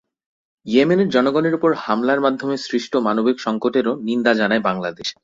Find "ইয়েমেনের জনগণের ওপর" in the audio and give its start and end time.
0.65-1.71